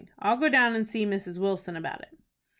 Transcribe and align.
I'll 0.17 0.37
go 0.37 0.49
down 0.49 0.73
and 0.75 0.87
see 0.87 1.05
Mrs. 1.05 1.37
Wilson 1.37 1.75
about 1.75 2.01
it." 2.01 2.17